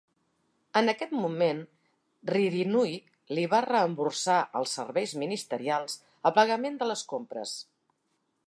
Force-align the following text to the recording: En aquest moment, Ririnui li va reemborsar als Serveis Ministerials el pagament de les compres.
En 0.79 0.87
aquest 0.93 1.11
moment, 1.25 1.59
Ririnui 2.31 2.95
li 3.39 3.45
va 3.53 3.61
reemborsar 3.67 4.41
als 4.61 4.75
Serveis 4.81 5.15
Ministerials 5.25 6.03
el 6.31 6.39
pagament 6.41 6.81
de 6.83 6.93
les 6.95 7.09
compres. 7.15 7.59